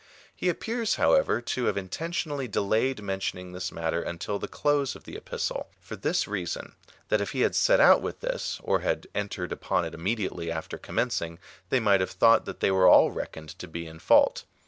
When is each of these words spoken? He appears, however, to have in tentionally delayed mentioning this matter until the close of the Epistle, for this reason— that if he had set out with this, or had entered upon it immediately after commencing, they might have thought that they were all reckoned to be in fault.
He 0.35 0.49
appears, 0.49 0.95
however, 0.95 1.41
to 1.41 1.65
have 1.65 1.77
in 1.77 1.87
tentionally 1.87 2.49
delayed 2.49 3.03
mentioning 3.03 3.51
this 3.51 3.71
matter 3.71 4.01
until 4.01 4.39
the 4.39 4.47
close 4.47 4.95
of 4.95 5.03
the 5.03 5.15
Epistle, 5.15 5.69
for 5.79 5.95
this 5.95 6.27
reason— 6.27 6.73
that 7.09 7.21
if 7.21 7.33
he 7.33 7.41
had 7.41 7.55
set 7.55 7.79
out 7.79 8.01
with 8.01 8.19
this, 8.19 8.59
or 8.63 8.79
had 8.79 9.05
entered 9.13 9.51
upon 9.51 9.85
it 9.85 9.93
immediately 9.93 10.49
after 10.51 10.79
commencing, 10.79 11.37
they 11.69 11.79
might 11.79 11.99
have 12.01 12.09
thought 12.09 12.45
that 12.45 12.61
they 12.61 12.71
were 12.71 12.87
all 12.87 13.11
reckoned 13.11 13.49
to 13.59 13.67
be 13.67 13.85
in 13.85 13.99
fault. 13.99 14.43